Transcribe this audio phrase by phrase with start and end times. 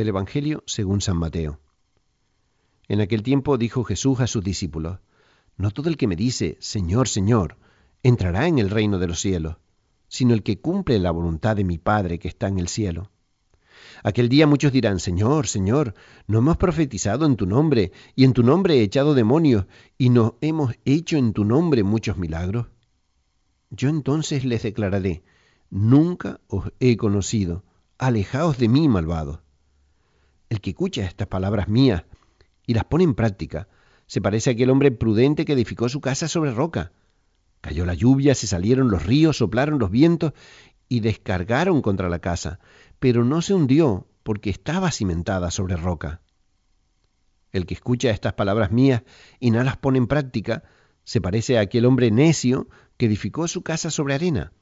[0.00, 1.60] Del Evangelio según San Mateo.
[2.88, 4.98] En aquel tiempo dijo Jesús a sus discípulos,
[5.58, 7.58] No todo el que me dice, Señor, Señor,
[8.02, 9.56] entrará en el reino de los cielos
[10.08, 13.10] sino el que cumple la voluntad de mi Padre que está en el cielo.
[14.02, 15.94] Aquel día muchos dirán, Señor, Señor,
[16.26, 19.66] no hemos profetizado en tu nombre, y en tu nombre he echado demonios,
[19.98, 22.68] y no hemos hecho en tu nombre muchos milagros.
[23.68, 25.22] Yo entonces les declararé,
[25.68, 27.64] nunca os he conocido,
[27.98, 29.40] alejaos de mí, malvados.
[30.50, 32.04] El que escucha estas palabras mías
[32.66, 33.68] y las pone en práctica,
[34.06, 36.92] se parece a aquel hombre prudente que edificó su casa sobre roca.
[37.60, 40.32] Cayó la lluvia, se salieron los ríos, soplaron los vientos
[40.88, 42.58] y descargaron contra la casa,
[42.98, 46.20] pero no se hundió porque estaba cimentada sobre roca.
[47.52, 49.04] El que escucha estas palabras mías
[49.38, 50.64] y no las pone en práctica,
[51.04, 54.52] se parece a aquel hombre necio que edificó su casa sobre arena.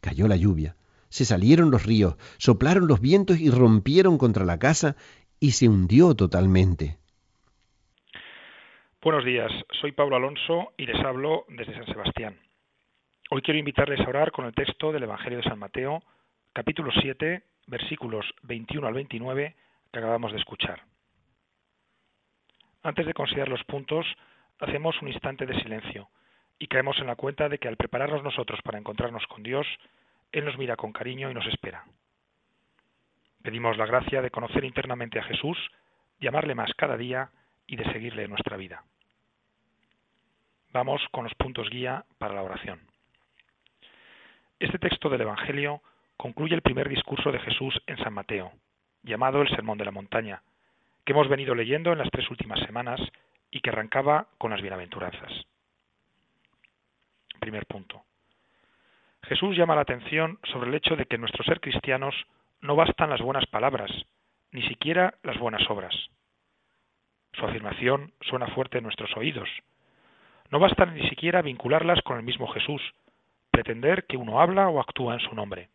[0.00, 0.76] Cayó la lluvia,
[1.08, 4.96] se salieron los ríos, soplaron los vientos y rompieron contra la casa
[5.40, 6.98] y se hundió totalmente.
[9.02, 12.38] Buenos días, soy Pablo Alonso y les hablo desde San Sebastián.
[13.30, 16.02] Hoy quiero invitarles a orar con el texto del Evangelio de San Mateo,
[16.52, 19.54] capítulo 7, versículos 21 al 29
[19.92, 20.82] que acabamos de escuchar.
[22.82, 24.06] Antes de considerar los puntos,
[24.60, 26.08] hacemos un instante de silencio
[26.58, 29.66] y caemos en la cuenta de que al prepararnos nosotros para encontrarnos con Dios,
[30.36, 31.82] Él nos mira con cariño y nos espera.
[33.42, 35.56] Pedimos la gracia de conocer internamente a Jesús,
[36.20, 37.30] de amarle más cada día
[37.66, 38.84] y de seguirle en nuestra vida.
[40.74, 42.82] Vamos con los puntos guía para la oración.
[44.58, 45.80] Este texto del Evangelio
[46.18, 48.52] concluye el primer discurso de Jesús en San Mateo,
[49.04, 50.42] llamado el Sermón de la Montaña,
[51.06, 53.00] que hemos venido leyendo en las tres últimas semanas
[53.50, 55.32] y que arrancaba con las bienaventuranzas.
[57.40, 58.04] Primer punto.
[59.28, 62.14] Jesús llama la atención sobre el hecho de que en nuestro ser cristianos
[62.60, 63.90] no bastan las buenas palabras,
[64.52, 65.94] ni siquiera las buenas obras.
[67.32, 69.48] Su afirmación suena fuerte en nuestros oídos,
[70.50, 72.80] no basta ni siquiera vincularlas con el mismo Jesús,
[73.50, 75.68] pretender que uno habla o actúa en su nombre.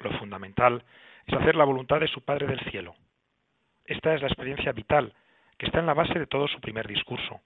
[0.00, 0.84] Lo fundamental
[1.26, 2.94] es hacer la voluntad de su Padre del cielo.
[3.84, 5.14] Esta es la experiencia vital
[5.56, 7.40] que está en la base de todo su primer discurso.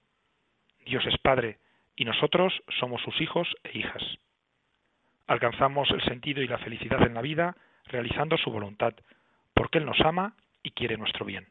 [0.85, 1.59] Dios es Padre
[1.95, 4.03] y nosotros somos sus hijos e hijas.
[5.27, 7.55] Alcanzamos el sentido y la felicidad en la vida
[7.85, 8.93] realizando su voluntad,
[9.53, 10.33] porque Él nos ama
[10.63, 11.47] y quiere nuestro bien.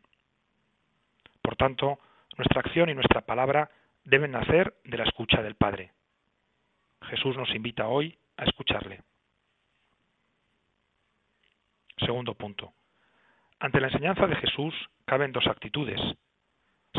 [1.43, 1.99] Por tanto,
[2.37, 3.71] nuestra acción y nuestra palabra
[4.05, 5.93] deben nacer de la escucha del Padre.
[7.03, 9.03] Jesús nos invita hoy a escucharle.
[11.99, 12.73] Segundo punto.
[13.59, 16.01] Ante la enseñanza de Jesús caben dos actitudes.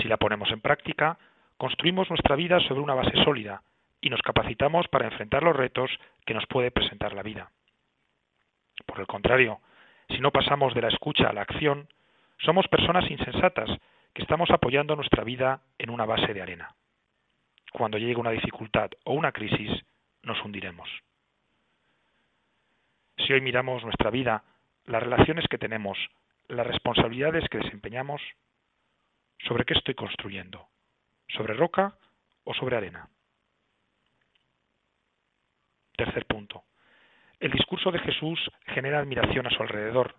[0.02, 1.18] Si la ponemos en práctica,
[1.58, 3.62] construimos nuestra vida sobre una base sólida
[4.02, 5.90] y nos capacitamos para enfrentar los retos
[6.28, 7.50] que nos puede presentar la vida.
[8.86, 9.62] Por el contrario,
[10.10, 11.90] si no pasamos de la escucha a la acción,
[12.38, 13.70] somos personas insensatas
[14.14, 16.76] que estamos apoyando nuestra vida en una base de arena
[17.78, 19.72] cuando llegue una dificultad o una crisis,
[20.24, 20.90] nos hundiremos.
[23.18, 24.44] Si hoy miramos nuestra vida,
[24.86, 25.98] las relaciones que tenemos,
[26.48, 28.22] las responsabilidades que desempeñamos,
[29.48, 30.68] ¿sobre qué estoy construyendo?
[31.30, 31.98] ¿Sobre roca
[32.44, 33.10] o sobre arena?
[35.98, 36.64] Tercer punto.
[37.40, 40.14] El discurso de Jesús genera admiración a su alrededor.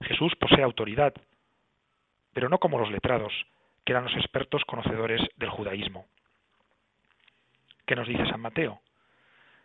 [0.00, 1.14] Jesús posee autoridad,
[2.32, 3.32] pero no como los letrados,
[3.84, 6.06] que eran los expertos conocedores del judaísmo.
[7.86, 8.80] ¿Qué nos dice San Mateo?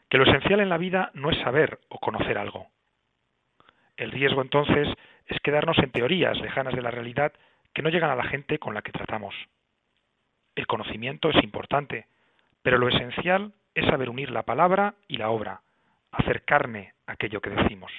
[0.10, 2.68] Que lo esencial en la vida no es saber o conocer algo.
[3.96, 4.88] El riesgo entonces
[5.28, 7.32] es quedarnos en teorías lejanas de la realidad
[7.74, 9.34] que no llegan a la gente con la que tratamos.
[10.56, 12.08] El conocimiento es importante,
[12.62, 15.62] pero lo esencial es saber unir la palabra y la obra,
[16.12, 17.92] hacer carne aquello que decimos.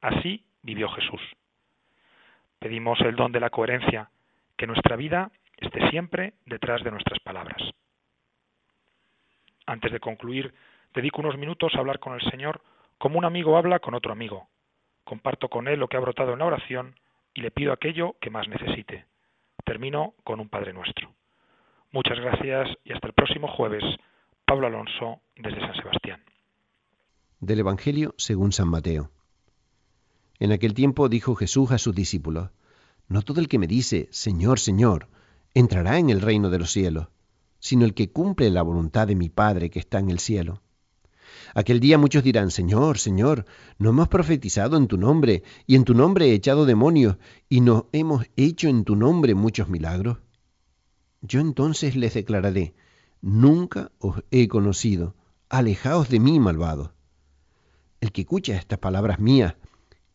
[0.00, 1.20] Así vivió Jesús.
[2.58, 4.10] Pedimos el don de la coherencia,
[4.56, 7.60] que nuestra vida esté siempre detrás de nuestras palabras.
[9.66, 10.52] Antes de concluir,
[10.94, 12.60] dedico unos minutos a hablar con el Señor
[12.98, 14.48] como un amigo habla con otro amigo.
[15.04, 16.94] Comparto con él lo que ha brotado en la oración
[17.34, 19.06] y le pido aquello que más necesite.
[19.64, 21.12] Termino con un Padre Nuestro.
[21.90, 23.82] Muchas gracias y hasta el próximo jueves.
[24.52, 26.20] Pablo Alonso desde San Sebastián.
[27.40, 29.10] Del Evangelio según San Mateo.
[30.40, 32.50] En aquel tiempo dijo Jesús a sus discípulos,
[33.08, 35.08] No todo el que me dice, Señor, Señor,
[35.54, 37.08] entrará en el reino de los cielos,
[37.60, 40.60] sino el que cumple la voluntad de mi Padre que está en el cielo.
[41.54, 43.46] Aquel día muchos dirán, Señor, Señor,
[43.78, 47.16] no hemos profetizado en tu nombre, y en tu nombre he echado demonios,
[47.48, 50.18] y no hemos hecho en tu nombre muchos milagros.
[51.22, 52.74] Yo entonces les declararé,
[53.22, 55.14] nunca os he conocido,
[55.48, 56.90] alejaos de mí, malvados.
[58.00, 59.54] El que escucha estas palabras mías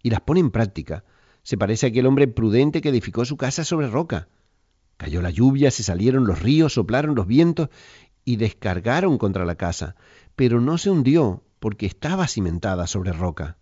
[0.03, 1.03] y las pone en práctica,
[1.41, 4.27] se parece a aquel hombre prudente que edificó su casa sobre roca.
[4.97, 7.69] Cayó la lluvia, se salieron los ríos, soplaron los vientos
[8.25, 9.95] y descargaron contra la casa,
[10.35, 13.57] pero no se hundió porque estaba cimentada sobre roca.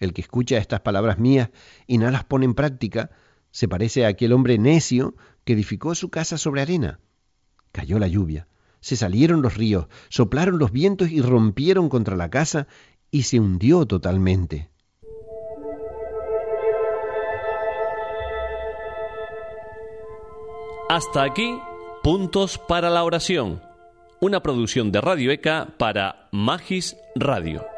[0.00, 1.50] El que escucha estas palabras mías
[1.86, 3.10] y no las pone en práctica,
[3.52, 7.00] se parece a aquel hombre necio que edificó su casa sobre arena.
[7.72, 8.48] Cayó la lluvia,
[8.80, 12.66] se salieron los ríos, soplaron los vientos y rompieron contra la casa
[13.10, 14.70] y se hundió totalmente.
[20.88, 21.58] Hasta aquí,
[22.02, 23.60] puntos para la oración.
[24.20, 27.77] Una producción de Radio ECA para Magis Radio.